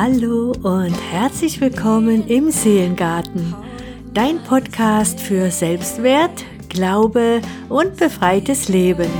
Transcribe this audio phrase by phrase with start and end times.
[0.00, 3.52] Hallo und herzlich willkommen im Seelengarten,
[4.14, 9.10] dein Podcast für Selbstwert, Glaube und befreites Leben.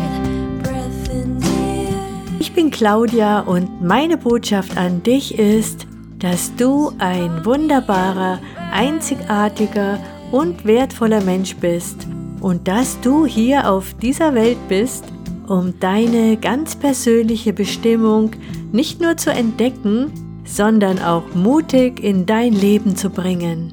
[2.38, 5.88] Ich bin Claudia und meine Botschaft an dich ist,
[6.20, 8.38] dass du ein wunderbarer,
[8.70, 9.98] einzigartiger
[10.30, 12.06] und wertvoller Mensch bist
[12.38, 15.06] und dass du hier auf dieser Welt bist,
[15.48, 18.30] um deine ganz persönliche Bestimmung
[18.70, 23.72] nicht nur zu entdecken, sondern auch mutig in dein Leben zu bringen.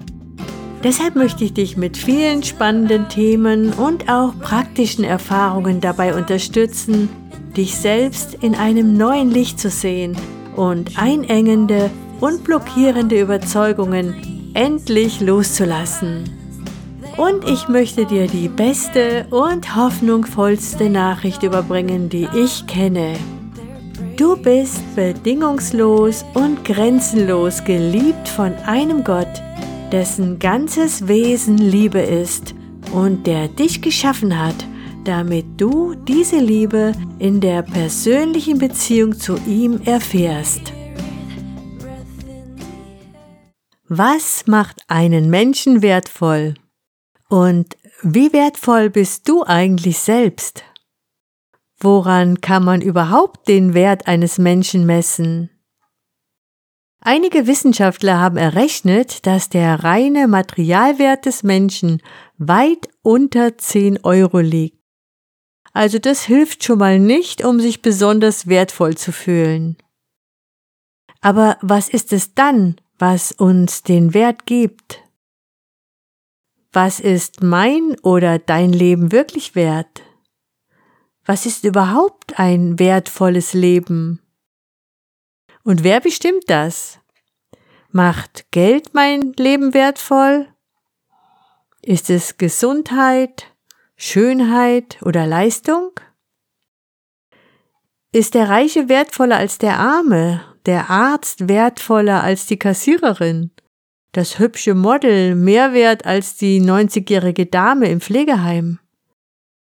[0.83, 7.09] Deshalb möchte ich dich mit vielen spannenden Themen und auch praktischen Erfahrungen dabei unterstützen,
[7.57, 10.15] dich selbst in einem neuen Licht zu sehen
[10.55, 11.89] und einengende
[12.19, 16.23] und blockierende Überzeugungen endlich loszulassen.
[17.17, 23.15] Und ich möchte dir die beste und hoffnungsvollste Nachricht überbringen, die ich kenne.
[24.17, 29.27] Du bist bedingungslos und grenzenlos geliebt von einem Gott,
[29.91, 32.55] dessen ganzes Wesen Liebe ist
[32.93, 34.55] und der dich geschaffen hat,
[35.03, 40.71] damit du diese Liebe in der persönlichen Beziehung zu ihm erfährst.
[43.89, 46.53] Was macht einen Menschen wertvoll?
[47.27, 50.63] Und wie wertvoll bist du eigentlich selbst?
[51.85, 55.51] Woran kann man überhaupt den Wert eines Menschen messen?
[56.99, 62.01] Einige Wissenschaftler haben errechnet, dass der reine Materialwert des Menschen
[62.39, 64.81] weit unter 10 Euro liegt.
[65.73, 69.77] Also das hilft schon mal nicht, um sich besonders wertvoll zu fühlen.
[71.21, 75.03] Aber was ist es dann, was uns den Wert gibt?
[76.71, 80.04] Was ist mein oder dein Leben wirklich wert?
[81.25, 84.21] Was ist überhaupt ein wertvolles Leben?
[85.63, 86.99] Und wer bestimmt das?
[87.89, 90.47] Macht Geld mein Leben wertvoll?
[91.81, 93.45] Ist es Gesundheit,
[93.95, 95.91] Schönheit oder Leistung?
[98.11, 103.51] Ist der Reiche wertvoller als der Arme, der Arzt wertvoller als die Kassiererin?
[104.15, 108.79] das hübsche Model mehr wert als die 90-jährige Dame im Pflegeheim?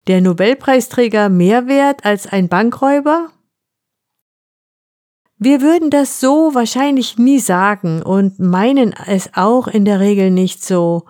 [0.07, 3.29] Der Nobelpreisträger mehr wert als ein Bankräuber?
[5.37, 10.63] Wir würden das so wahrscheinlich nie sagen und meinen es auch in der Regel nicht
[10.63, 11.05] so,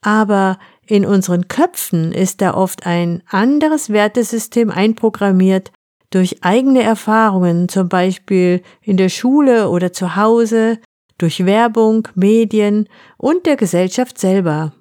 [0.00, 5.72] aber in unseren Köpfen ist da oft ein anderes Wertesystem einprogrammiert
[6.10, 10.78] durch eigene Erfahrungen, zum Beispiel in der Schule oder zu Hause,
[11.18, 14.72] durch Werbung, Medien und der Gesellschaft selber.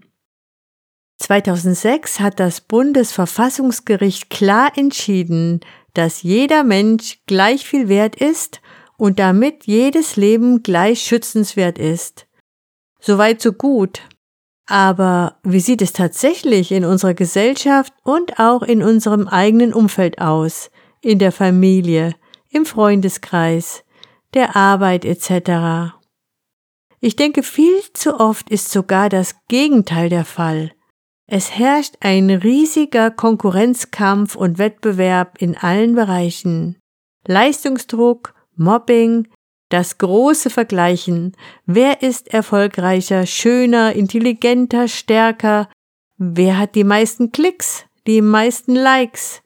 [1.18, 5.62] 2006 hat das Bundesverfassungsgericht klar entschieden,
[5.94, 8.62] dass jeder Mensch gleich viel wert ist
[8.98, 12.28] und damit jedes Leben gleich schützenswert ist.
[13.00, 14.02] Soweit so gut.
[14.68, 20.72] Aber wie sieht es tatsächlich in unserer Gesellschaft und auch in unserem eigenen Umfeld aus,
[21.02, 22.16] in der Familie,
[22.50, 23.84] im Freundeskreis,
[24.34, 25.94] der Arbeit etc.?
[27.00, 30.72] Ich denke, viel zu oft ist sogar das Gegenteil der Fall.
[31.28, 36.78] Es herrscht ein riesiger Konkurrenzkampf und Wettbewerb in allen Bereichen.
[37.28, 39.28] Leistungsdruck, Mobbing,
[39.70, 41.36] das große Vergleichen.
[41.66, 45.70] Wer ist erfolgreicher, schöner, intelligenter, stärker?
[46.18, 49.42] Wer hat die meisten Klicks, die meisten Likes,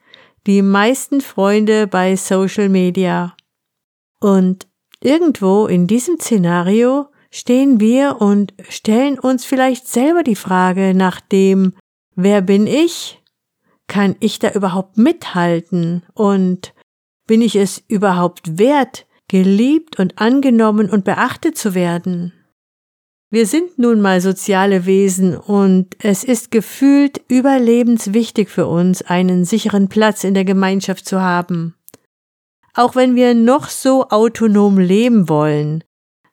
[0.45, 3.35] die meisten Freunde bei Social Media?
[4.19, 4.67] Und
[5.01, 11.73] irgendwo in diesem Szenario stehen wir und stellen uns vielleicht selber die Frage nach dem,
[12.15, 13.21] wer bin ich?
[13.87, 16.03] Kann ich da überhaupt mithalten?
[16.13, 16.73] Und
[17.27, 22.33] bin ich es überhaupt wert, geliebt und angenommen und beachtet zu werden?
[23.31, 29.87] Wir sind nun mal soziale Wesen und es ist gefühlt überlebenswichtig für uns, einen sicheren
[29.87, 31.75] Platz in der Gemeinschaft zu haben.
[32.73, 35.83] Auch wenn wir noch so autonom leben wollen,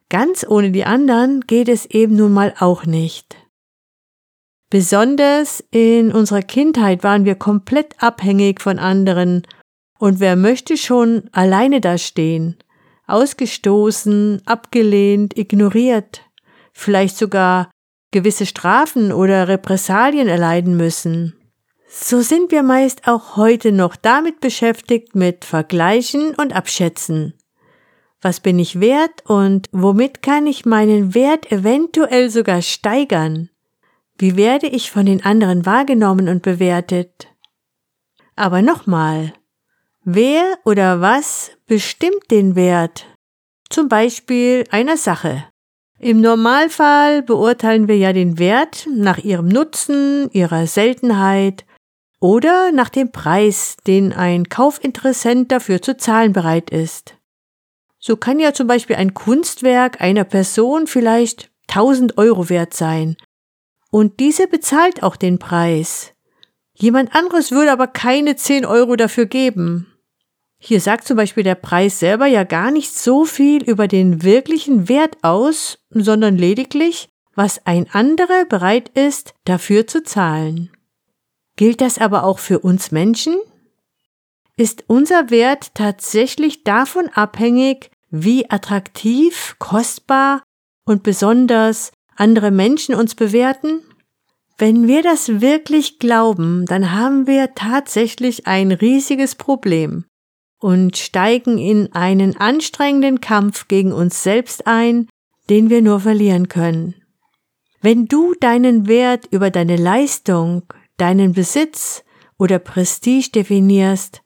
[0.08, 3.36] Ganz ohne die anderen geht es eben nun mal auch nicht.
[4.70, 9.42] Besonders in unserer Kindheit waren wir komplett abhängig von anderen
[9.98, 12.56] und wer möchte schon alleine dastehen,
[13.06, 16.22] ausgestoßen, abgelehnt, ignoriert,
[16.72, 17.70] vielleicht sogar
[18.12, 21.34] gewisse Strafen oder Repressalien erleiden müssen.
[21.88, 27.34] So sind wir meist auch heute noch damit beschäftigt mit Vergleichen und Abschätzen
[28.26, 33.48] was bin ich wert und womit kann ich meinen Wert eventuell sogar steigern?
[34.18, 37.28] Wie werde ich von den anderen wahrgenommen und bewertet?
[38.34, 39.32] Aber nochmal,
[40.04, 43.06] wer oder was bestimmt den Wert?
[43.68, 45.44] zum Beispiel einer Sache.
[45.98, 51.64] Im Normalfall beurteilen wir ja den Wert nach ihrem Nutzen, ihrer Seltenheit
[52.20, 57.15] oder nach dem Preis, den ein Kaufinteressent dafür zu zahlen bereit ist.
[58.06, 63.16] So kann ja zum Beispiel ein Kunstwerk einer Person vielleicht 1000 Euro wert sein.
[63.90, 66.12] Und diese bezahlt auch den Preis.
[66.72, 69.92] Jemand anderes würde aber keine 10 Euro dafür geben.
[70.56, 74.88] Hier sagt zum Beispiel der Preis selber ja gar nicht so viel über den wirklichen
[74.88, 80.70] Wert aus, sondern lediglich, was ein anderer bereit ist, dafür zu zahlen.
[81.56, 83.34] Gilt das aber auch für uns Menschen?
[84.56, 90.42] Ist unser Wert tatsächlich davon abhängig, wie attraktiv, kostbar
[90.84, 93.82] und besonders andere Menschen uns bewerten?
[94.58, 100.04] Wenn wir das wirklich glauben, dann haben wir tatsächlich ein riesiges Problem
[100.58, 105.08] und steigen in einen anstrengenden Kampf gegen uns selbst ein,
[105.50, 106.94] den wir nur verlieren können.
[107.82, 110.62] Wenn du deinen Wert über deine Leistung,
[110.96, 112.02] deinen Besitz
[112.38, 114.22] oder Prestige definierst,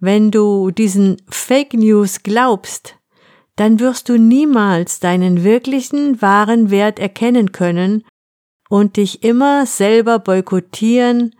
[0.00, 2.97] wenn du diesen Fake News glaubst,
[3.58, 8.04] dann wirst du niemals deinen wirklichen wahren Wert erkennen können
[8.68, 11.34] und dich immer selber boykottieren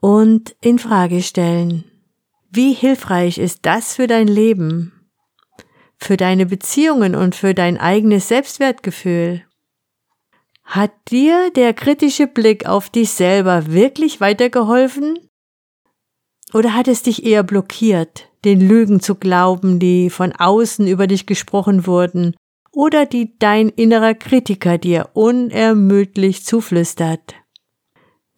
[0.00, 1.84] und in Frage stellen.
[2.48, 4.92] Wie hilfreich ist das für dein Leben,
[5.96, 9.42] für deine Beziehungen und für dein eigenes Selbstwertgefühl?
[10.62, 15.18] Hat dir der kritische Blick auf dich selber wirklich weitergeholfen?
[16.52, 21.26] Oder hat es dich eher blockiert, den Lügen zu glauben, die von außen über dich
[21.26, 22.34] gesprochen wurden
[22.72, 27.34] oder die dein innerer Kritiker dir unermüdlich zuflüstert?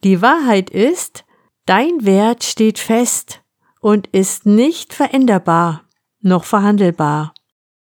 [0.03, 1.25] Die Wahrheit ist,
[1.65, 3.41] dein Wert steht fest
[3.81, 5.87] und ist nicht veränderbar
[6.21, 7.33] noch verhandelbar.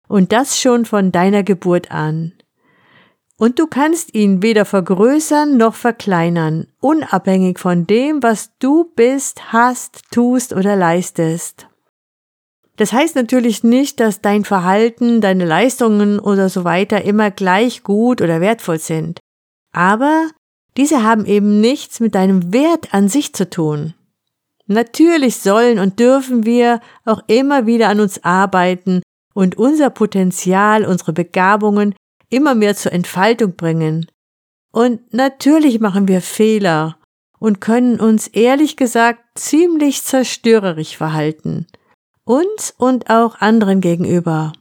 [0.07, 2.33] Und das schon von deiner Geburt an.
[3.37, 10.11] Und du kannst ihn weder vergrößern noch verkleinern, unabhängig von dem, was du bist, hast,
[10.11, 11.67] tust oder leistest.
[12.77, 18.21] Das heißt natürlich nicht, dass dein Verhalten, deine Leistungen oder so weiter immer gleich gut
[18.21, 19.19] oder wertvoll sind.
[19.73, 20.29] Aber
[20.77, 23.95] diese haben eben nichts mit deinem Wert an sich zu tun.
[24.67, 29.01] Natürlich sollen und dürfen wir auch immer wieder an uns arbeiten
[29.33, 31.95] und unser Potenzial, unsere Begabungen
[32.29, 34.07] immer mehr zur Entfaltung bringen.
[34.71, 36.97] Und natürlich machen wir Fehler
[37.39, 41.65] und können uns ehrlich gesagt ziemlich zerstörerisch verhalten.
[42.27, 44.51] Uns und auch anderen gegenüber.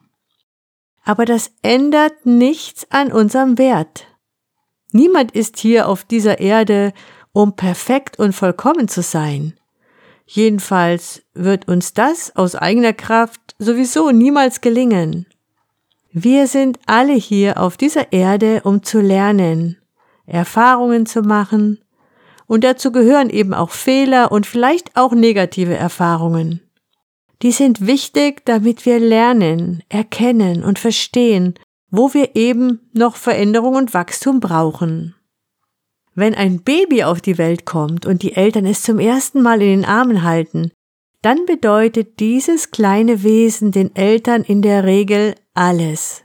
[1.03, 4.07] Aber das ändert nichts an unserem Wert.
[4.93, 6.93] Niemand ist hier auf dieser Erde,
[7.33, 9.55] um perfekt und vollkommen zu sein.
[10.27, 15.27] Jedenfalls wird uns das aus eigener Kraft sowieso niemals gelingen.
[16.13, 19.77] Wir sind alle hier auf dieser Erde, um zu lernen,
[20.25, 21.81] Erfahrungen zu machen,
[22.47, 26.61] und dazu gehören eben auch Fehler und vielleicht auch negative Erfahrungen.
[27.43, 31.55] Die sind wichtig, damit wir lernen, erkennen und verstehen,
[31.91, 35.15] wo wir eben noch Veränderung und Wachstum brauchen.
[36.15, 39.69] Wenn ein Baby auf die Welt kommt und die Eltern es zum ersten Mal in
[39.69, 40.73] den Armen halten,
[41.21, 46.23] dann bedeutet dieses kleine Wesen den Eltern in der Regel alles.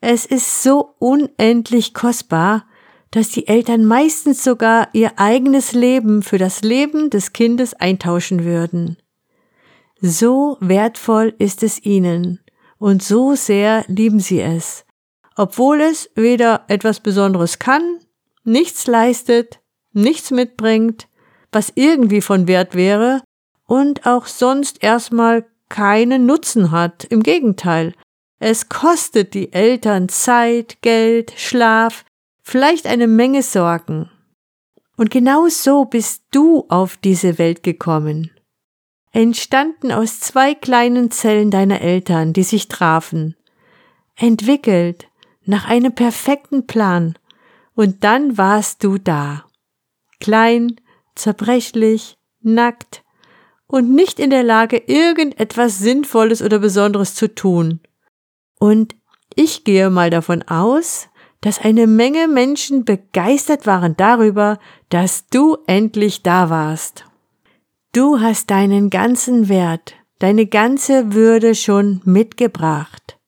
[0.00, 2.66] Es ist so unendlich kostbar,
[3.10, 8.96] dass die Eltern meistens sogar ihr eigenes Leben für das Leben des Kindes eintauschen würden.
[10.00, 12.40] So wertvoll ist es ihnen
[12.78, 14.84] und so sehr lieben sie es,
[15.36, 18.00] obwohl es weder etwas Besonderes kann
[18.44, 19.60] nichts leistet,
[19.92, 21.08] nichts mitbringt,
[21.52, 23.22] was irgendwie von Wert wäre
[23.66, 27.04] und auch sonst erstmal keinen Nutzen hat.
[27.04, 27.94] Im Gegenteil,
[28.38, 32.04] es kostet die Eltern Zeit, Geld, Schlaf,
[32.42, 34.10] vielleicht eine Menge Sorgen.
[34.96, 38.30] Und genau so bist du auf diese Welt gekommen.
[39.12, 43.36] Entstanden aus zwei kleinen Zellen deiner Eltern, die sich trafen.
[44.16, 45.08] Entwickelt
[45.44, 47.18] nach einem perfekten Plan
[47.74, 49.46] und dann warst du da.
[50.20, 50.76] Klein,
[51.16, 53.02] zerbrechlich, nackt
[53.66, 57.80] und nicht in der Lage, irgendetwas Sinnvolles oder Besonderes zu tun.
[58.58, 58.94] Und
[59.34, 61.08] ich gehe mal davon aus,
[61.40, 67.06] dass eine Menge Menschen begeistert waren darüber, dass du endlich da warst.
[67.92, 73.18] Du hast deinen ganzen Wert, deine ganze Würde schon mitgebracht.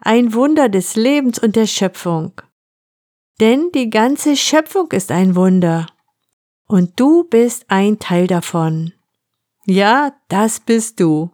[0.00, 2.40] Ein Wunder des Lebens und der Schöpfung
[3.42, 5.86] denn die ganze Schöpfung ist ein Wunder.
[6.68, 8.92] Und du bist ein Teil davon.
[9.66, 11.32] Ja, das bist du.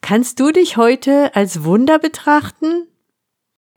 [0.00, 2.86] Kannst du dich heute als Wunder betrachten?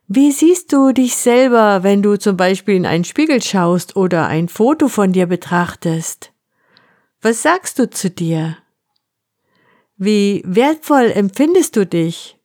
[0.08, 4.48] Wie siehst du dich selber, wenn du zum Beispiel in einen Spiegel schaust oder ein
[4.48, 6.31] Foto von dir betrachtest?
[7.24, 8.58] Was sagst du zu dir?
[9.96, 12.40] Wie wertvoll empfindest du dich?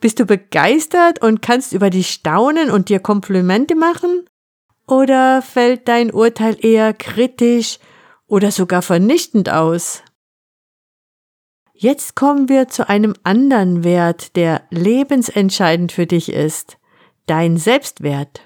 [0.00, 4.28] Bist du begeistert und kannst über dich staunen und dir Komplimente machen?
[4.88, 7.78] Oder fällt dein Urteil eher kritisch
[8.26, 10.02] oder sogar vernichtend aus?
[11.72, 16.78] Jetzt kommen wir zu einem anderen Wert, der lebensentscheidend für dich ist,
[17.26, 18.45] dein Selbstwert.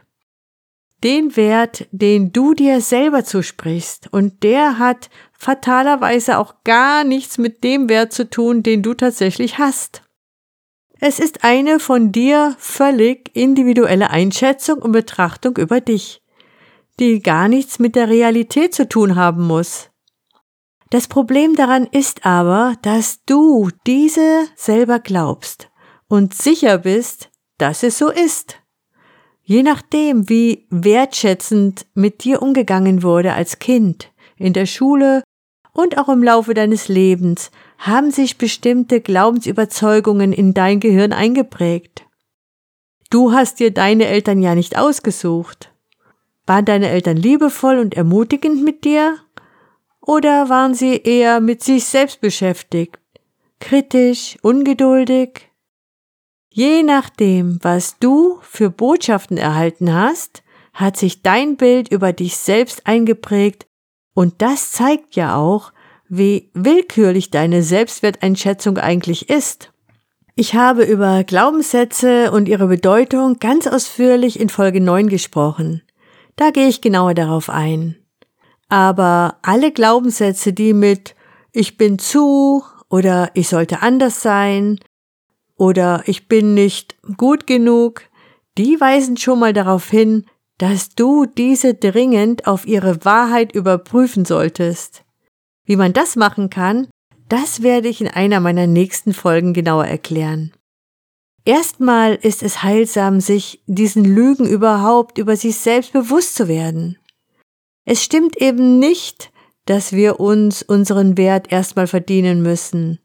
[1.02, 7.64] Den Wert, den du dir selber zusprichst, und der hat fatalerweise auch gar nichts mit
[7.64, 10.02] dem Wert zu tun, den du tatsächlich hast.
[11.00, 16.22] Es ist eine von dir völlig individuelle Einschätzung und Betrachtung über dich,
[16.98, 19.88] die gar nichts mit der Realität zu tun haben muss.
[20.90, 25.70] Das Problem daran ist aber, dass du diese selber glaubst
[26.08, 28.59] und sicher bist, dass es so ist.
[29.50, 35.24] Je nachdem, wie wertschätzend mit dir umgegangen wurde als Kind, in der Schule
[35.72, 42.06] und auch im Laufe deines Lebens, haben sich bestimmte Glaubensüberzeugungen in dein Gehirn eingeprägt.
[43.10, 45.72] Du hast dir deine Eltern ja nicht ausgesucht.
[46.46, 49.16] Waren deine Eltern liebevoll und ermutigend mit dir
[50.00, 53.00] oder waren sie eher mit sich selbst beschäftigt,
[53.58, 55.49] kritisch, ungeduldig?
[56.52, 60.42] Je nachdem, was du für Botschaften erhalten hast,
[60.72, 63.66] hat sich dein Bild über dich selbst eingeprägt
[64.14, 65.72] und das zeigt ja auch,
[66.08, 69.72] wie willkürlich deine Selbstwerteinschätzung eigentlich ist.
[70.34, 75.82] Ich habe über Glaubenssätze und ihre Bedeutung ganz ausführlich in Folge 9 gesprochen.
[76.34, 77.96] Da gehe ich genauer darauf ein.
[78.68, 81.14] Aber alle Glaubenssätze, die mit
[81.52, 84.80] ich bin zu oder ich sollte anders sein
[85.60, 88.04] oder ich bin nicht gut genug,
[88.56, 90.24] die weisen schon mal darauf hin,
[90.56, 95.04] dass du diese dringend auf ihre Wahrheit überprüfen solltest.
[95.66, 96.88] Wie man das machen kann,
[97.28, 100.52] das werde ich in einer meiner nächsten Folgen genauer erklären.
[101.44, 106.98] Erstmal ist es heilsam, sich diesen Lügen überhaupt über sich selbst bewusst zu werden.
[107.84, 109.30] Es stimmt eben nicht,
[109.66, 112.98] dass wir uns unseren Wert erstmal verdienen müssen,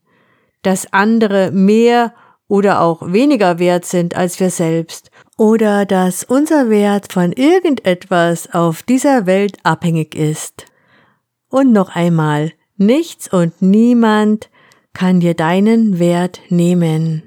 [0.61, 2.13] dass andere mehr
[2.47, 8.83] oder auch weniger wert sind als wir selbst oder dass unser Wert von irgendetwas auf
[8.83, 10.65] dieser Welt abhängig ist.
[11.49, 14.49] Und noch einmal, nichts und niemand
[14.93, 17.23] kann dir deinen Wert nehmen.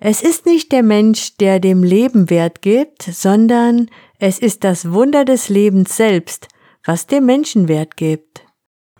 [0.00, 5.24] Es ist nicht der Mensch, der dem Leben Wert gibt, sondern es ist das Wunder
[5.24, 6.48] des Lebens selbst,
[6.84, 8.44] was dem Menschen Wert gibt.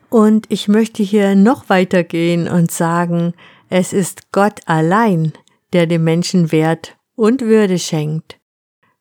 [0.09, 3.35] Und ich möchte hier noch weitergehen und sagen,
[3.75, 5.33] es ist Gott allein,
[5.73, 8.39] der dem Menschen Wert und Würde schenkt.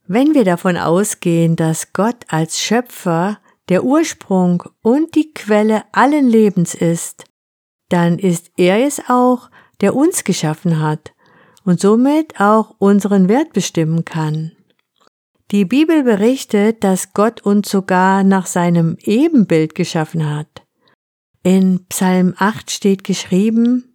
[0.08, 3.38] Wenn wir davon ausgehen, dass Gott als Schöpfer
[3.70, 7.26] der Ursprung und die Quelle allen Lebens ist,
[7.90, 11.14] dann ist er es auch, der uns geschaffen hat
[11.64, 14.54] und somit auch unseren Wert bestimmen kann.
[15.52, 20.64] Die Bibel berichtet, dass Gott uns sogar nach seinem Ebenbild geschaffen hat.
[21.44, 23.93] In Psalm 8 steht geschrieben,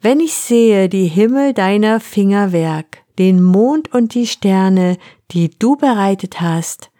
[0.00, 4.96] Wenn ich sehe die Himmel deiner Finger Werk, den Mond und die Sterne,
[5.32, 6.90] die du bereitet hast,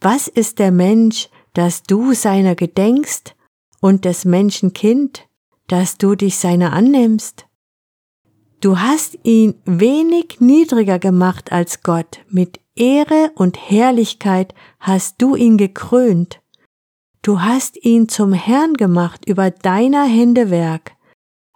[0.00, 3.36] was ist der Mensch, dass du seiner gedenkst,
[3.80, 5.26] und des Menschen Kind,
[5.68, 7.46] dass du dich seiner annimmst?
[8.60, 15.56] Du hast ihn wenig niedriger gemacht als Gott, mit Ehre und Herrlichkeit hast du ihn
[15.56, 16.40] gekrönt.
[17.22, 20.92] Du hast ihn zum Herrn gemacht über deiner Hände Werk.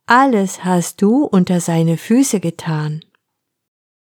[0.06, 3.00] Alles hast du unter seine Füße getan.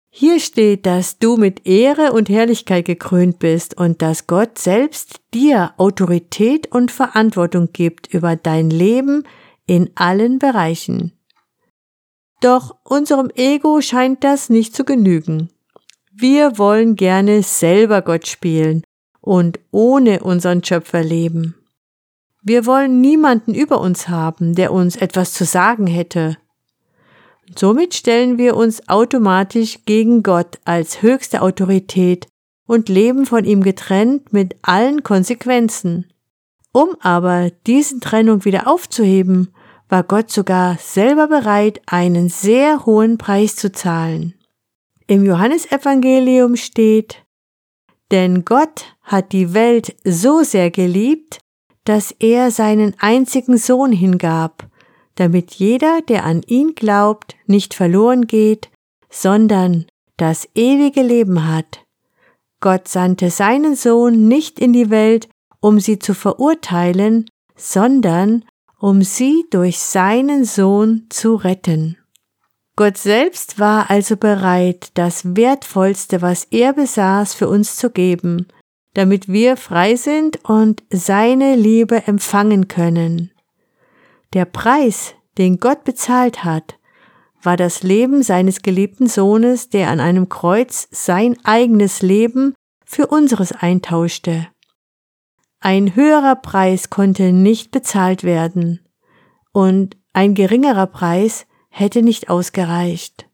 [0.10, 5.74] Hier steht, dass du mit Ehre und Herrlichkeit gekrönt bist und dass Gott selbst dir
[5.78, 9.24] Autorität und Verantwortung gibt über dein Leben
[9.68, 11.14] in allen Bereichen.
[12.42, 15.50] Doch unserem Ego scheint das nicht zu genügen.
[16.12, 18.84] Wir wollen gerne selber Gott spielen
[19.22, 21.56] und ohne unseren Schöpfer leben.
[22.48, 26.38] Wir wollen niemanden über uns haben, der uns etwas zu sagen hätte.
[27.56, 32.28] Somit stellen wir uns automatisch gegen Gott als höchste Autorität
[32.68, 36.06] und leben von ihm getrennt mit allen Konsequenzen.
[36.72, 39.52] Um aber diesen Trennung wieder aufzuheben,
[39.90, 44.36] war Gott sogar selber bereit, einen sehr hohen Preis zu zahlen.
[45.08, 47.24] Im Johannesevangelium steht,
[48.12, 51.40] denn Gott hat die Welt so sehr geliebt,
[51.86, 54.68] dass er seinen einzigen Sohn hingab,
[55.16, 58.70] damit jeder, der an ihn glaubt, nicht verloren geht,
[59.10, 59.86] sondern
[60.18, 61.86] das ewige Leben hat.
[62.60, 65.30] Gott sandte seinen Sohn nicht in die Welt,
[65.62, 67.26] um sie zu verurteilen,
[67.56, 68.44] sondern
[68.80, 71.98] um sie durch seinen Sohn zu retten.
[72.76, 78.48] Gott selbst war also bereit, das Wertvollste, was er besaß, für uns zu geben,
[78.96, 83.32] damit wir frei sind und seine Liebe empfangen können.
[84.34, 86.80] Der Preis, den Gott bezahlt hat,
[87.44, 93.52] war das Leben seines geliebten Sohnes, der an einem Kreuz sein eigenes Leben für unseres
[93.52, 94.48] eintauschte.
[95.60, 98.80] Ein höherer Preis konnte nicht bezahlt werden,
[99.52, 103.28] und ein geringerer Preis hätte nicht ausgereicht.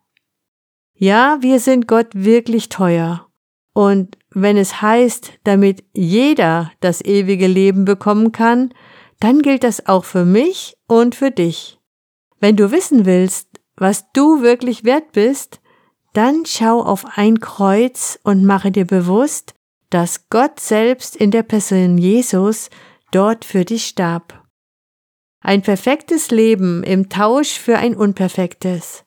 [0.96, 3.31] Ja, wir sind Gott wirklich teuer,
[3.74, 8.74] und wenn es heißt, damit jeder das ewige Leben bekommen kann,
[9.20, 11.80] dann gilt das auch für mich und für dich.
[12.40, 15.62] Wenn du wissen willst, was du wirklich wert bist,
[16.14, 19.54] dann schau auf ein Kreuz und mache dir bewusst,
[19.90, 22.70] dass Gott selbst in der Person Jesus
[23.12, 24.46] dort für dich starb.
[25.42, 29.04] Ein perfektes Leben im Tausch für ein unperfektes.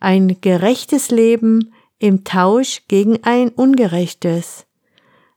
[0.00, 4.66] Ein gerechtes Leben im Tausch gegen ein ungerechtes.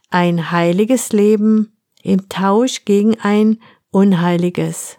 [0.10, 3.60] Ein heiliges Leben im Tausch gegen ein
[3.91, 4.98] unheiliges.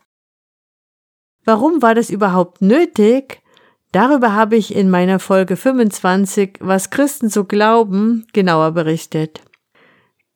[1.45, 3.43] Warum war das überhaupt nötig?
[3.91, 9.43] Darüber habe ich in meiner Folge 25, was Christen so glauben, genauer berichtet.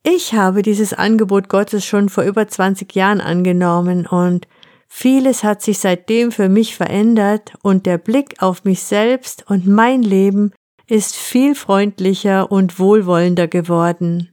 [0.02, 4.46] Ich habe dieses Angebot Gottes schon vor über 20 Jahren angenommen und
[4.88, 10.02] vieles hat sich seitdem für mich verändert und der Blick auf mich selbst und mein
[10.02, 10.52] Leben
[10.88, 14.30] ist viel freundlicher und wohlwollender geworden.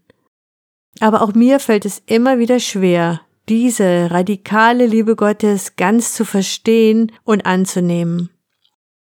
[0.99, 7.11] Aber auch mir fällt es immer wieder schwer, diese radikale Liebe Gottes ganz zu verstehen
[7.23, 8.29] und anzunehmen.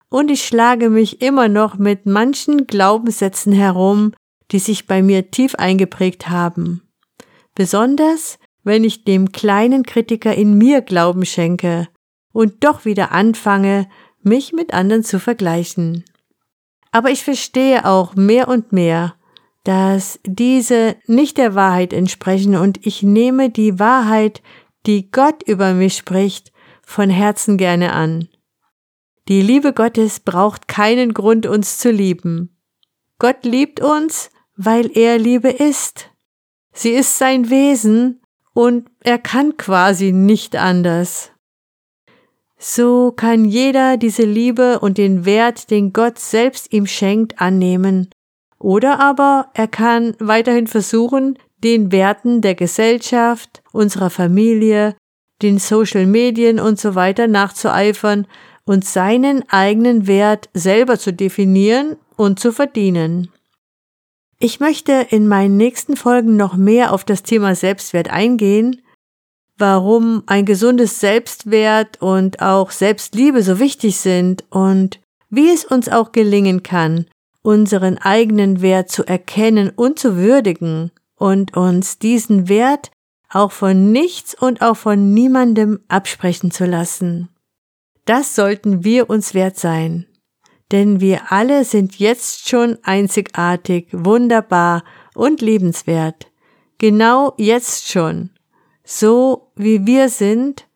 [0.09, 4.15] Und ich schlage mich immer noch mit manchen Glaubenssätzen herum,
[4.51, 6.83] die sich bei mir tief eingeprägt haben.
[7.55, 11.89] Besonders, wenn ich dem kleinen Kritiker in mir Glauben schenke
[12.33, 13.89] und doch wieder anfange,
[14.23, 16.05] mich mit anderen zu vergleichen.
[16.97, 19.17] Aber ich verstehe auch mehr und mehr,
[19.65, 24.41] dass diese nicht der Wahrheit entsprechen und ich nehme die Wahrheit,
[24.87, 28.31] die Gott über mich spricht, von Herzen gerne an.
[29.29, 32.57] Die Liebe Gottes braucht keinen Grund, uns zu lieben.
[33.19, 36.09] Gott liebt uns, weil er Liebe ist.
[36.73, 38.23] Sie ist sein Wesen
[38.55, 41.31] und er kann quasi nicht anders.
[42.59, 48.09] So kann jeder diese Liebe und den Wert, den Gott selbst ihm schenkt, annehmen.
[48.59, 54.97] Oder aber er kann weiterhin versuchen, den Werten der Gesellschaft, unserer Familie,
[55.43, 58.27] den Social Medien und so weiter nachzueifern
[58.65, 63.31] und seinen eigenen Wert selber zu definieren und zu verdienen.
[64.39, 68.83] Ich möchte in meinen nächsten Folgen noch mehr auf das Thema Selbstwert eingehen,
[69.59, 76.13] warum ein gesundes Selbstwert und auch Selbstliebe so wichtig sind und wie es uns auch
[76.13, 77.07] gelingen kann,
[77.43, 82.91] unseren eigenen Wert zu erkennen und zu würdigen und uns diesen Wert
[83.31, 87.29] auch von nichts und auch von niemandem absprechen zu lassen.
[88.05, 90.07] Das sollten wir uns wert sein.
[90.73, 94.83] Denn wir alle sind jetzt schon einzigartig, wunderbar
[95.15, 96.27] und liebenswert.
[96.79, 98.31] Genau jetzt schon.
[98.87, 100.69] So wie wir sind.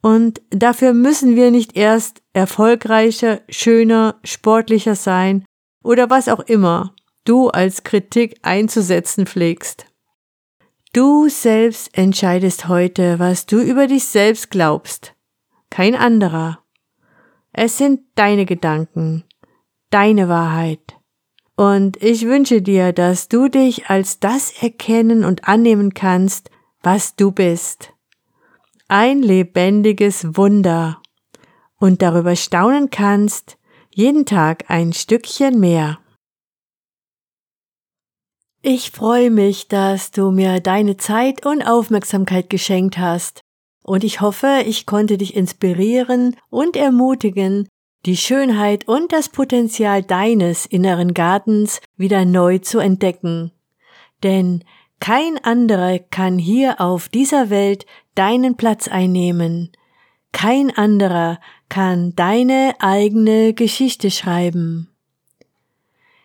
[0.00, 5.44] Und dafür müssen wir nicht erst erfolgreicher, schöner, sportlicher sein
[5.84, 9.86] oder was auch immer du als Kritik einzusetzen pflegst.
[10.92, 15.14] Du selbst entscheidest heute, was du über dich selbst glaubst,
[15.70, 16.58] kein anderer.
[17.52, 19.24] Es sind deine Gedanken,
[19.90, 20.96] deine Wahrheit.
[21.54, 26.50] Und ich wünsche dir, dass du dich als das erkennen und annehmen kannst,
[26.82, 27.92] was du bist.
[28.88, 31.00] Ein lebendiges Wunder.
[31.76, 33.58] Und darüber staunen kannst,
[33.90, 35.98] jeden Tag ein Stückchen mehr.
[38.62, 43.42] Ich freue mich, dass du mir deine Zeit und Aufmerksamkeit geschenkt hast
[43.82, 47.68] und ich hoffe, ich konnte dich inspirieren und ermutigen,
[48.06, 53.52] die Schönheit und das Potenzial deines inneren Gartens wieder neu zu entdecken.
[54.22, 54.64] Denn
[55.02, 59.72] kein anderer kann hier auf dieser Welt deinen Platz einnehmen.
[60.30, 64.88] Kein anderer kann deine eigene Geschichte schreiben.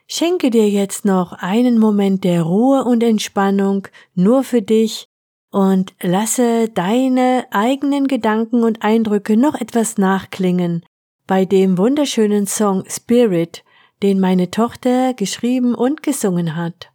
[0.08, 5.10] Schenke dir jetzt noch einen Moment der Ruhe und Entspannung nur für dich
[5.50, 10.86] und lasse deine eigenen Gedanken und Eindrücke noch etwas nachklingen
[11.26, 13.64] bei dem wunderschönen Song Spirit,
[14.04, 16.92] den meine Tochter geschrieben und gesungen hat.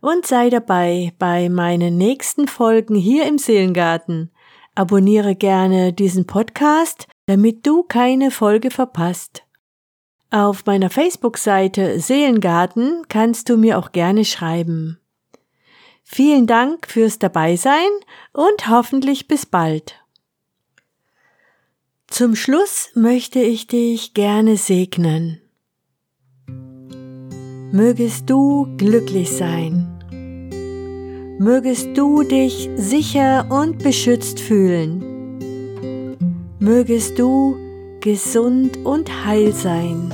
[0.00, 4.30] Und sei dabei bei meinen nächsten Folgen hier im Seelengarten.
[4.74, 9.42] Abonniere gerne diesen Podcast, damit du keine Folge verpasst.
[10.30, 15.00] Auf meiner Facebook-Seite Seelengarten kannst du mir auch gerne schreiben.
[16.04, 17.90] Vielen Dank fürs Dabeisein
[18.32, 20.02] und hoffentlich bis bald.
[22.06, 25.42] Zum Schluss möchte ich dich gerne segnen.
[27.70, 29.86] Mögest du glücklich sein.
[31.38, 35.04] Mögest du dich sicher und beschützt fühlen.
[36.58, 37.56] Mögest du
[38.00, 40.08] gesund und heil sein.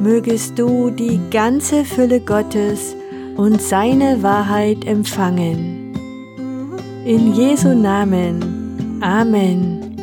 [0.00, 2.96] Mögest du die ganze Fülle Gottes
[3.36, 5.92] und seine Wahrheit empfangen.
[7.04, 8.98] In Jesu Namen.
[9.02, 9.94] Amen.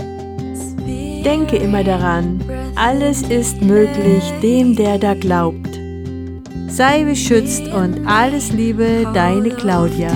[1.26, 2.39] Denke immer daran,
[2.76, 5.74] alles ist möglich dem, der da glaubt.
[6.75, 10.11] Sei beschützt und alles Liebe, deine Claudia.